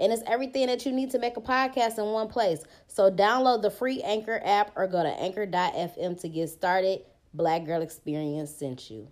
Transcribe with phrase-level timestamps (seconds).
[0.00, 2.64] And it's everything that you need to make a podcast in one place.
[2.88, 7.02] So download the free Anchor app or go to anchor.fm to get started.
[7.34, 9.08] Black Girl Experience sent you.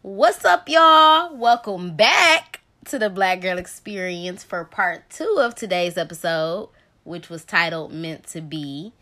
[0.00, 1.36] What's up, y'all?
[1.36, 6.70] Welcome back to the Black Girl Experience for part two of today's episode,
[7.04, 8.94] which was titled Meant to Be.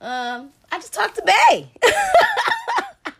[0.00, 1.72] Um, I just talked to Bay.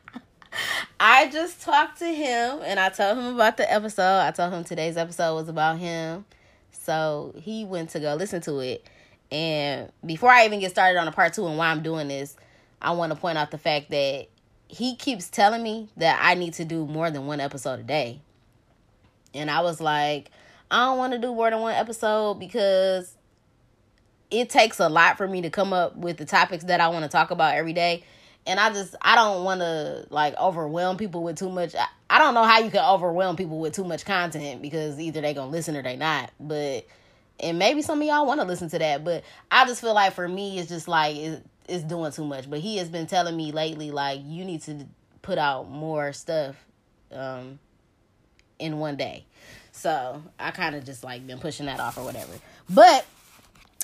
[1.01, 4.21] I just talked to him and I told him about the episode.
[4.21, 6.25] I told him today's episode was about him.
[6.73, 8.89] So he went to go listen to it.
[9.31, 12.37] And before I even get started on the part two and why I'm doing this,
[12.81, 14.27] I want to point out the fact that
[14.69, 18.21] he keeps telling me that I need to do more than one episode a day.
[19.35, 20.31] And I was like,
[20.71, 23.15] I don't want to do more than one episode because
[24.31, 27.05] it takes a lot for me to come up with the topics that I want
[27.05, 28.05] to talk about every day
[28.49, 31.75] and I just I don't want to like overwhelm people with too much.
[32.19, 35.35] I, don't know how you can overwhelm people with too much content because either they
[35.35, 36.31] gonna listen or they not.
[36.41, 36.87] But
[37.41, 40.13] and maybe some of y'all want to listen to that, but I just feel like
[40.13, 42.51] for me it's just like it, it's doing too much.
[42.51, 44.87] But he has been telling me lately like you need to
[45.23, 46.57] put out more stuff
[47.13, 47.59] um
[48.59, 49.25] in one day.
[49.73, 52.33] So I kind of just like been pushing that off or whatever.
[52.69, 53.07] But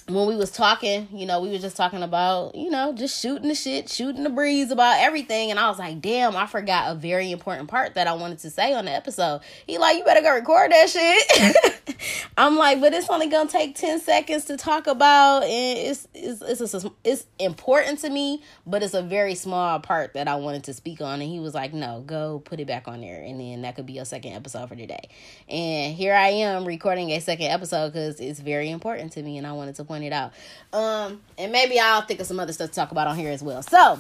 [0.06, 3.48] when we was talking, you know, we were just talking about, you know, just shooting
[3.48, 5.50] the shit, shooting the breeze about everything.
[5.50, 8.50] And I was like, damn, I forgot a very important part that I wanted to
[8.50, 9.41] say on the episode.
[9.66, 11.96] He like, you better go record that shit.
[12.36, 16.42] I'm like, but it's only gonna take 10 seconds to talk about and it's it's
[16.42, 20.64] it's, a, it's important to me, but it's a very small part that I wanted
[20.64, 21.22] to speak on.
[21.22, 23.22] And he was like, no, go put it back on there.
[23.22, 25.08] And then that could be a second episode for today.
[25.48, 29.46] And here I am recording a second episode because it's very important to me and
[29.46, 30.32] I wanted to point it out.
[30.72, 33.42] Um, and maybe I'll think of some other stuff to talk about on here as
[33.42, 33.62] well.
[33.62, 33.98] So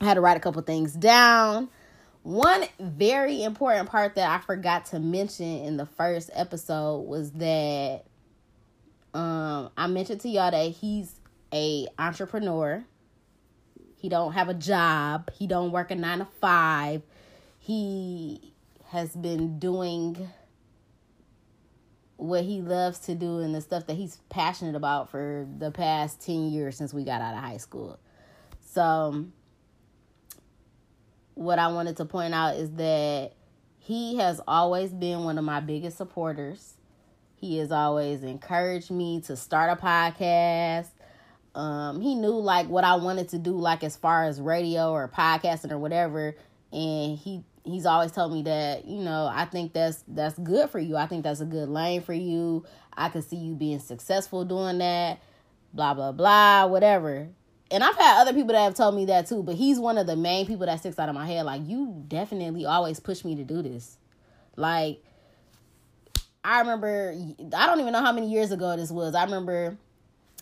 [0.00, 1.68] I had to write a couple things down.
[2.24, 8.04] One very important part that I forgot to mention in the first episode was that
[9.12, 11.20] um I mentioned to y'all that he's
[11.52, 12.82] a entrepreneur.
[13.96, 15.30] He don't have a job.
[15.32, 17.02] He don't work a 9 to 5.
[17.60, 18.52] He
[18.88, 20.28] has been doing
[22.16, 26.20] what he loves to do and the stuff that he's passionate about for the past
[26.24, 27.98] 10 years since we got out of high school.
[28.60, 29.26] So,
[31.34, 33.32] what I wanted to point out is that
[33.78, 36.74] he has always been one of my biggest supporters.
[37.36, 40.88] He has always encouraged me to start a podcast.
[41.54, 45.08] Um, he knew like what I wanted to do, like as far as radio or
[45.08, 46.36] podcasting or whatever,
[46.72, 50.78] and he he's always told me that you know i think that's that's good for
[50.78, 50.96] you.
[50.96, 52.64] I think that's a good lane for you.
[52.96, 55.20] I could see you being successful doing that
[55.72, 57.28] blah blah blah whatever.
[57.70, 60.06] And i've had other people that have told me that too but he's one of
[60.06, 61.46] the main people that sticks out of my head.
[61.46, 63.96] Like you definitely always push me to do this.
[64.56, 65.02] Like
[66.44, 67.14] i remember
[67.56, 69.14] i don't even know how many years ago this was.
[69.14, 69.78] I remember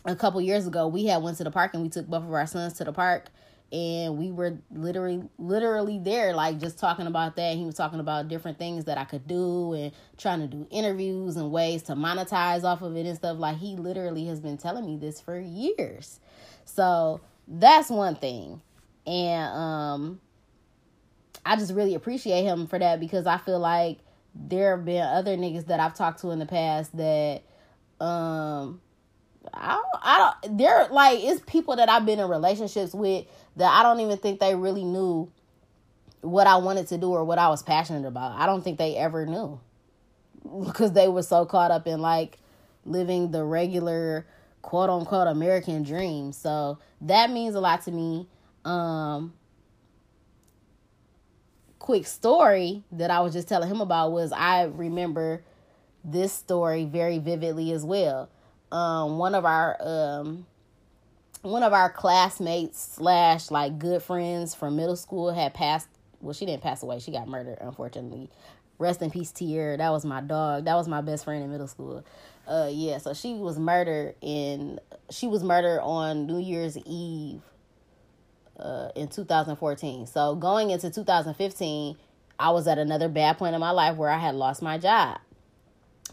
[0.04, 2.32] a couple years ago we had went to the park and we took both of
[2.32, 3.30] our sons to the park
[3.72, 7.56] and we were literally literally there like just talking about that.
[7.56, 11.36] He was talking about different things that i could do and trying to do interviews
[11.36, 13.38] and ways to monetize off of it and stuff.
[13.38, 16.20] Like he literally has been telling me this for years.
[16.66, 18.60] So that's one thing.
[19.06, 20.20] And um
[21.44, 23.98] i just really appreciate him for that because i feel like
[24.34, 27.42] there have been other niggas that i've talked to in the past that
[28.00, 28.80] um
[29.52, 33.26] I don't, I don't, they're like, it's people that I've been in relationships with
[33.56, 35.30] that I don't even think they really knew
[36.20, 38.32] what I wanted to do or what I was passionate about.
[38.32, 39.60] I don't think they ever knew
[40.64, 42.38] because they were so caught up in like
[42.84, 44.26] living the regular
[44.62, 46.32] quote unquote American dream.
[46.32, 48.28] So that means a lot to me.
[48.64, 49.34] Um,
[51.78, 55.42] quick story that I was just telling him about was I remember
[56.04, 58.28] this story very vividly as well.
[58.72, 60.46] Um, one of our um,
[61.42, 65.88] one of our classmates slash like good friends from middle school had passed
[66.20, 66.98] well she didn't pass away.
[66.98, 68.30] She got murdered unfortunately.
[68.78, 69.76] Rest in peace Tier.
[69.76, 70.64] That was my dog.
[70.64, 72.02] That was my best friend in middle school.
[72.48, 74.80] Uh yeah so she was murdered in
[75.10, 77.42] she was murdered on New Year's Eve
[78.58, 81.96] uh in 2014 so going into 2015
[82.38, 85.20] I was at another bad point in my life where I had lost my job.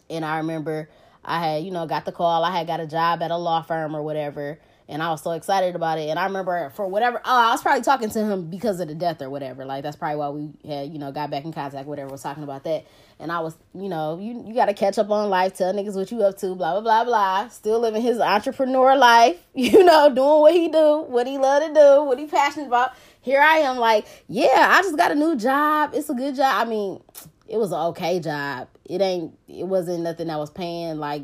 [0.09, 0.89] And I remember
[1.23, 3.61] I had you know got the call I had got a job at a law
[3.61, 6.09] firm or whatever and I was so excited about it.
[6.09, 8.95] And I remember for whatever, oh, I was probably talking to him because of the
[8.95, 9.63] death or whatever.
[9.63, 12.43] Like that's probably why we had, you know, got back in contact, whatever, was talking
[12.43, 12.87] about that.
[13.19, 15.95] And I was, you know, you you got to catch up on life, tell niggas
[15.95, 17.49] what you up to, blah blah blah blah.
[17.49, 21.73] Still living his entrepreneur life, you know, doing what he do, what he love to
[21.73, 22.93] do, what he passionate about.
[23.21, 25.91] Here I am, like, yeah, I just got a new job.
[25.93, 26.65] It's a good job.
[26.65, 27.01] I mean,
[27.49, 28.67] it was an okay job.
[28.85, 29.37] It ain't.
[29.47, 31.23] It wasn't nothing that was paying like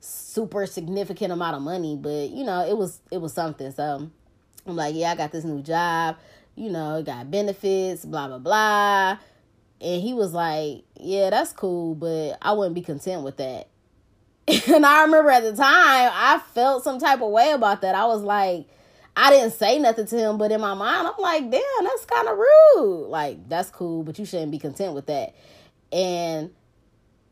[0.00, 3.72] super significant amount of money, but you know, it was it was something.
[3.72, 4.10] So
[4.66, 6.16] I'm like, yeah, I got this new job,
[6.54, 9.18] you know, it got benefits, blah blah blah.
[9.80, 13.68] And he was like, Yeah, that's cool, but I wouldn't be content with that.
[14.68, 17.94] and I remember at the time I felt some type of way about that.
[17.94, 18.66] I was like,
[19.20, 22.28] I didn't say nothing to him, but in my mind, I'm like, damn, that's kind
[22.28, 23.08] of rude.
[23.08, 25.34] Like, that's cool, but you shouldn't be content with that.
[25.92, 26.52] And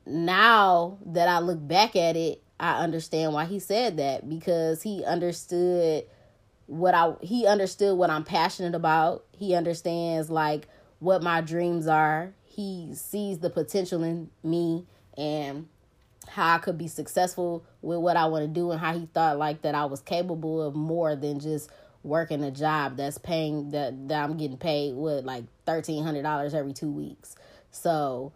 [0.04, 5.04] now that I look back at it, I understand why he said that because he
[5.04, 6.06] understood
[6.66, 9.24] what I he understood what I'm passionate about.
[9.30, 10.66] He understands like
[10.98, 12.32] what my dreams are.
[12.42, 14.86] He sees the potential in me
[15.16, 15.68] and
[16.28, 19.38] how I could be successful with what I want to do and how he thought
[19.38, 21.70] like that I was capable of more than just
[22.02, 26.54] working a job that's paying that, that I'm getting paid with like thirteen hundred dollars
[26.54, 27.34] every two weeks.
[27.70, 28.32] So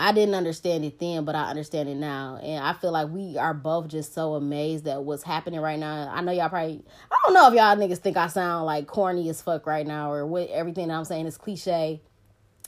[0.00, 2.38] I didn't understand it then, but I understand it now.
[2.40, 6.08] And I feel like we are both just so amazed at what's happening right now.
[6.12, 9.28] I know y'all probably, I don't know if y'all niggas think I sound like corny
[9.28, 12.00] as fuck right now or what everything I'm saying is cliche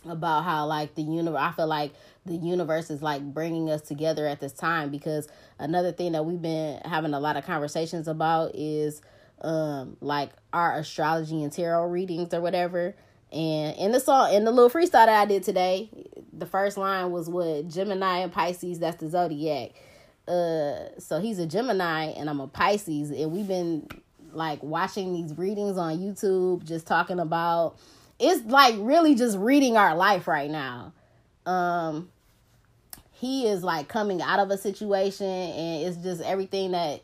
[0.04, 1.92] about how like the universe, I feel like
[2.26, 5.28] the universe is like bringing us together at this time because
[5.58, 9.00] another thing that we've been having a lot of conversations about is
[9.40, 12.94] um like our astrology and tarot readings or whatever
[13.32, 15.88] and in the song, in the little freestyle that I did today,
[16.32, 18.80] the first line was what Gemini and Pisces.
[18.80, 19.70] That's the zodiac.
[20.26, 23.88] Uh, so he's a Gemini and I'm a Pisces, and we've been
[24.32, 27.76] like watching these readings on YouTube, just talking about.
[28.18, 30.92] It's like really just reading our life right now.
[31.46, 32.10] Um,
[33.12, 37.02] he is like coming out of a situation, and it's just everything that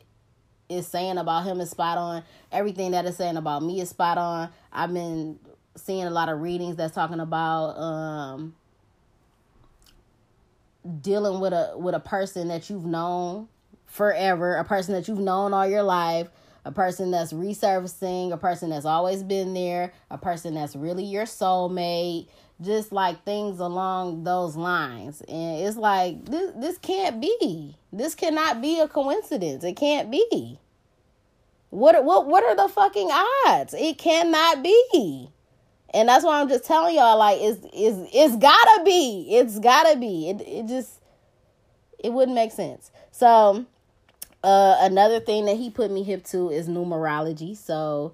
[0.69, 2.23] is saying about him is spot on.
[2.51, 4.49] Everything that is saying about me is spot on.
[4.71, 5.39] I've been
[5.75, 8.55] seeing a lot of readings that's talking about um,
[11.01, 13.47] dealing with a with a person that you've known
[13.85, 16.29] forever, a person that you've known all your life,
[16.67, 21.23] a person that's resurfacing, a person that's always been there, a person that's really your
[21.23, 22.27] soulmate,
[22.61, 25.21] just like things along those lines.
[25.21, 27.77] And it's like this this can't be.
[27.93, 29.63] This cannot be a coincidence.
[29.63, 30.59] It can't be.
[31.69, 33.09] What what what are the fucking
[33.47, 33.73] odds?
[33.73, 35.29] It cannot be.
[35.93, 39.27] And that's why I'm just telling y'all, like, it's it's it's gotta be.
[39.29, 40.29] It's gotta be.
[40.29, 40.99] It it just
[41.97, 42.91] it wouldn't make sense.
[43.11, 43.65] So
[44.43, 47.55] uh another thing that he put me hip to is numerology.
[47.55, 48.13] So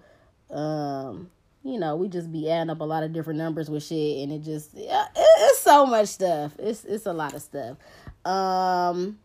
[0.50, 1.30] um
[1.66, 4.32] you know, we just be adding up a lot of different numbers with shit and
[4.32, 6.54] it just yeah, it, it's so much stuff.
[6.60, 7.78] It's it's a lot of stuff.
[8.26, 9.20] Um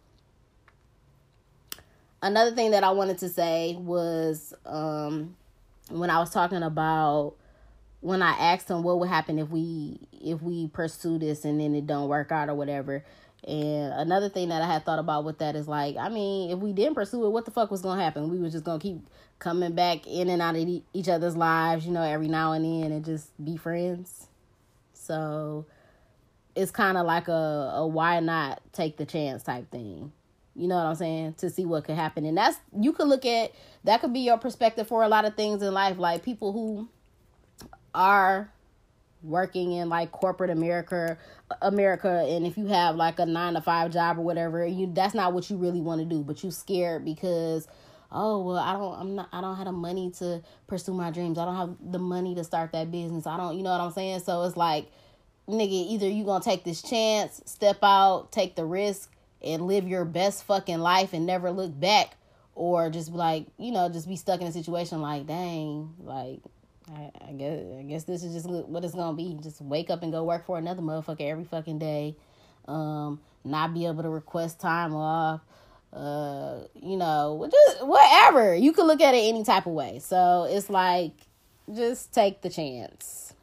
[2.22, 5.36] another thing that I wanted to say was um
[5.90, 7.34] when I was talking about
[8.00, 11.74] when I asked him what would happen if we if we pursue this and then
[11.74, 13.04] it don't work out or whatever.
[13.46, 16.58] And another thing that I had thought about with that is like, I mean, if
[16.58, 18.30] we didn't pursue it, what the fuck was gonna happen?
[18.30, 19.06] We was just gonna keep
[19.38, 22.92] coming back in and out of each other's lives, you know, every now and then,
[22.92, 24.26] and just be friends.
[24.92, 25.66] So
[26.54, 30.12] it's kind of like a, a why not take the chance type thing.
[30.56, 31.34] You know what I'm saying?
[31.34, 32.24] To see what could happen.
[32.24, 33.52] And that's you could look at
[33.84, 35.98] that could be your perspective for a lot of things in life.
[35.98, 36.88] Like people who
[37.94, 38.50] are
[39.22, 41.18] working in like corporate America
[41.60, 45.14] America and if you have like a 9 to 5 job or whatever you that's
[45.14, 47.66] not what you really want to do but you scared because
[48.12, 51.38] oh well I don't I'm not I don't have the money to pursue my dreams.
[51.38, 53.26] I don't have the money to start that business.
[53.26, 54.20] I don't you know what I'm saying?
[54.20, 54.88] So it's like
[55.48, 59.10] nigga either you to take this chance step out take the risk
[59.42, 62.16] and live your best fucking life and never look back
[62.54, 66.40] or just like you know just be stuck in a situation like dang like
[66.90, 69.38] I, I guess I guess this is just what it's gonna be.
[69.42, 72.16] Just wake up and go work for another motherfucker every fucking day.
[72.66, 75.40] Um, not be able to request time off.
[75.92, 78.54] Uh, you know, just whatever.
[78.54, 79.98] You can look at it any type of way.
[80.00, 81.12] So it's like
[81.74, 83.34] just take the chance.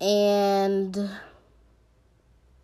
[0.00, 0.94] And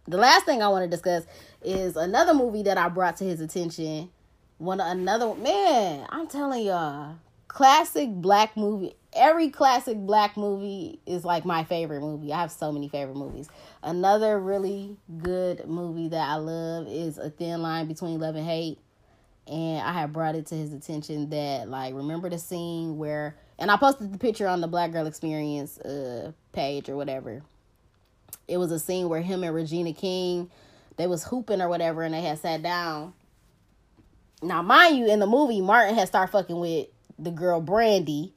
[0.08, 1.24] the last thing I want to discuss
[1.62, 4.10] is another movie that I brought to his attention.
[4.58, 7.14] One another man, I'm telling y'all,
[7.48, 12.32] classic black movie every classic black movie is like my favorite movie.
[12.32, 13.48] I have so many favorite movies.
[13.82, 18.78] Another really good movie that I love is A Thin Line Between Love and Hate.
[19.46, 23.70] and I had brought it to his attention that like remember the scene where and
[23.70, 27.42] I posted the picture on the Black Girl Experience uh page or whatever.
[28.46, 30.50] It was a scene where him and Regina King
[30.96, 33.14] they was hooping or whatever and they had sat down.
[34.42, 38.32] Now mind you in the movie Martin had started fucking with the girl Brandi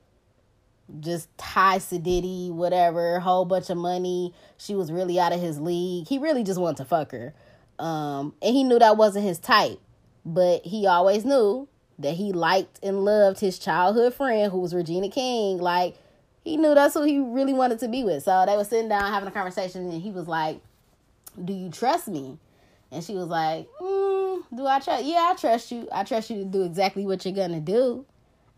[1.00, 4.34] just high sedity, whatever, whole bunch of money.
[4.58, 6.08] She was really out of his league.
[6.08, 7.34] He really just wanted to fuck her.
[7.80, 9.80] Um, and he knew that wasn't his type.
[10.26, 11.68] But he always knew
[12.00, 15.58] that he liked and loved his childhood friend who was Regina King.
[15.58, 15.96] Like
[16.44, 18.24] he knew that's who he really wanted to be with.
[18.24, 20.60] So they were sitting down having a conversation and he was like,
[21.44, 22.38] Do you trust me?
[22.92, 25.06] And she was like, mm, Do I trust?
[25.06, 25.88] Yeah, I trust you.
[25.92, 28.06] I trust you to do exactly what you're going to do.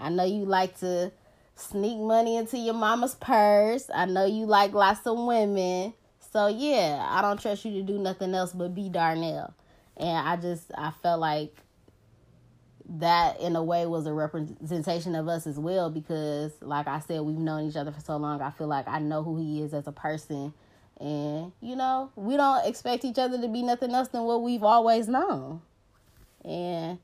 [0.03, 1.11] I know you like to
[1.55, 3.89] sneak money into your mama's purse.
[3.93, 5.93] I know you like lots of women.
[6.31, 9.53] So yeah, I don't trust you to do nothing else but be Darnell.
[9.95, 11.55] And I just I felt like
[12.89, 17.21] that in a way was a representation of us as well because like I said,
[17.21, 18.41] we've known each other for so long.
[18.41, 20.53] I feel like I know who he is as a person.
[20.99, 24.63] And, you know, we don't expect each other to be nothing else than what we've
[24.63, 25.61] always known.
[26.43, 26.99] And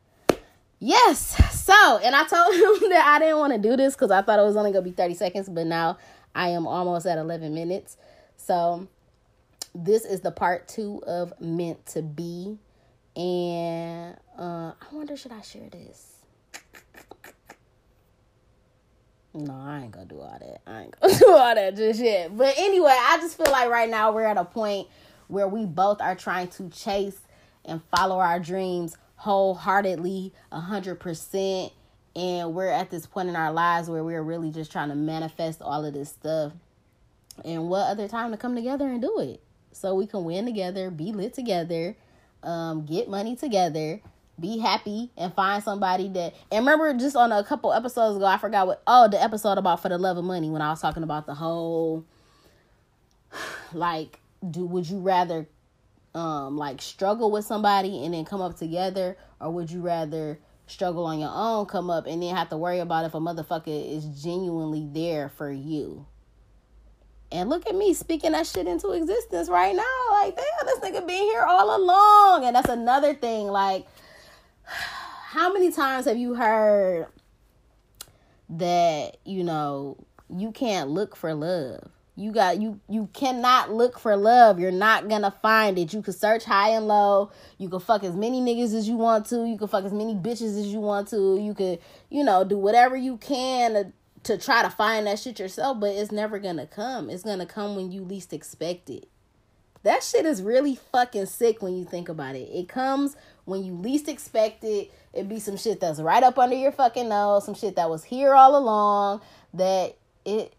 [0.79, 1.35] Yes.
[1.63, 4.39] So, and I told him that I didn't want to do this because I thought
[4.39, 5.97] it was only going to be 30 seconds, but now
[6.33, 7.97] I am almost at 11 minutes.
[8.37, 8.87] So,
[9.75, 12.57] this is the part two of Meant to Be.
[13.15, 16.15] And uh, I wonder, should I share this?
[19.33, 20.61] No, I ain't gonna do all that.
[20.65, 22.35] I ain't gonna do all that just yet.
[22.35, 24.87] But anyway, I just feel like right now we're at a point
[25.27, 27.19] where we both are trying to chase
[27.63, 31.73] and follow our dreams wholeheartedly, a hundred percent.
[32.15, 35.61] And we're at this point in our lives where we're really just trying to manifest
[35.61, 36.53] all of this stuff.
[37.45, 39.41] And what other time to come together and do it?
[39.71, 41.95] So we can win together, be lit together,
[42.43, 44.01] um, get money together,
[44.39, 46.33] be happy, and find somebody that.
[46.51, 48.81] And remember, just on a couple episodes ago, I forgot what.
[48.87, 51.35] Oh, the episode about for the love of money when I was talking about the
[51.35, 52.05] whole.
[53.71, 55.47] Like, do would you rather
[56.15, 59.17] um like struggle with somebody and then come up together?
[59.39, 62.79] Or would you rather struggle on your own come up and then have to worry
[62.79, 66.05] about if a motherfucker is genuinely there for you?
[67.31, 69.83] And look at me speaking that shit into existence right now.
[70.11, 72.45] Like damn this nigga been here all along.
[72.45, 73.87] And that's another thing like
[74.65, 77.07] how many times have you heard
[78.49, 79.95] that you know
[80.35, 84.59] you can't look for love you got you you cannot look for love.
[84.59, 85.93] You're not gonna find it.
[85.93, 87.31] You can search high and low.
[87.57, 89.47] You can fuck as many niggas as you want to.
[89.47, 91.39] You can fuck as many bitches as you want to.
[91.39, 93.91] You could, you know, do whatever you can to,
[94.23, 97.09] to try to find that shit yourself, but it's never gonna come.
[97.09, 99.07] It's gonna come when you least expect it.
[99.83, 102.49] That shit is really fucking sick when you think about it.
[102.51, 104.91] It comes when you least expect it.
[105.13, 108.03] It be some shit that's right up under your fucking nose, some shit that was
[108.03, 109.21] here all along
[109.53, 109.95] that
[110.25, 110.53] it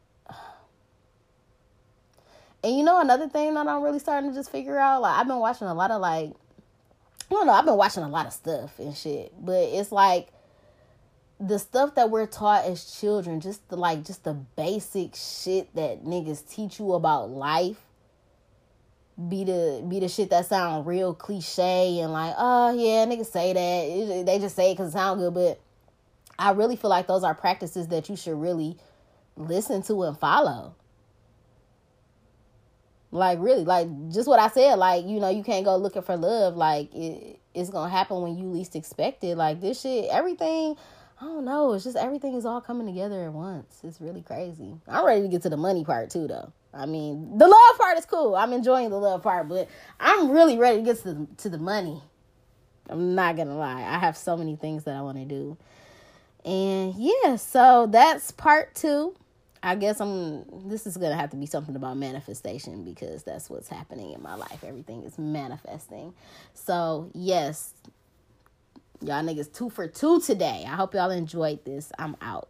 [2.62, 5.26] and you know another thing that I'm really starting to just figure out, like I've
[5.26, 6.32] been watching a lot of like
[7.30, 9.32] I don't know, I've been watching a lot of stuff and shit.
[9.38, 10.28] But it's like
[11.38, 16.04] the stuff that we're taught as children, just the like just the basic shit that
[16.04, 17.78] niggas teach you about life.
[19.28, 23.52] Be the be the shit that sound real cliche and like, oh yeah, niggas say
[23.52, 24.26] that.
[24.26, 25.60] They just say it because it sound good, but
[26.38, 28.76] I really feel like those are practices that you should really
[29.36, 30.74] listen to and follow.
[33.12, 34.76] Like really, like just what I said.
[34.76, 36.56] Like you know, you can't go looking for love.
[36.56, 39.36] Like it, it's gonna happen when you least expect it.
[39.36, 40.76] Like this shit, everything.
[41.20, 41.74] I don't know.
[41.74, 43.80] It's just everything is all coming together at once.
[43.84, 44.74] It's really crazy.
[44.88, 46.52] I'm ready to get to the money part too, though.
[46.72, 48.36] I mean, the love part is cool.
[48.36, 51.58] I'm enjoying the love part, but I'm really ready to get to the, to the
[51.58, 52.00] money.
[52.88, 53.82] I'm not gonna lie.
[53.82, 55.56] I have so many things that I want to do,
[56.44, 57.36] and yeah.
[57.36, 59.14] So that's part two.
[59.62, 63.68] I guess I'm this is gonna have to be something about manifestation because that's what's
[63.68, 64.64] happening in my life.
[64.64, 66.14] Everything is manifesting.
[66.54, 67.74] So yes,
[69.02, 70.64] y'all niggas two for two today.
[70.66, 71.92] I hope y'all enjoyed this.
[71.98, 72.48] I'm out.